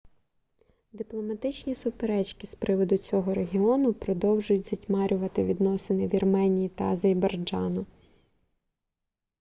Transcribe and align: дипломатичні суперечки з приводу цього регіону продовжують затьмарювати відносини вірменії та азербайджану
дипломатичні 0.93 1.75
суперечки 1.75 2.47
з 2.47 2.55
приводу 2.55 2.97
цього 2.97 3.33
регіону 3.33 3.93
продовжують 3.93 4.67
затьмарювати 4.69 5.43
відносини 5.45 6.07
вірменії 6.07 6.69
та 6.69 6.83
азербайджану 6.83 7.85